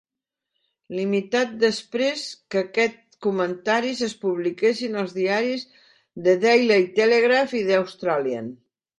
[0.99, 2.23] Limitat després
[2.55, 5.65] que aquests comentaris es publiquessin als diaris
[6.29, 8.49] "The Daily Telegraph" i "The Australian".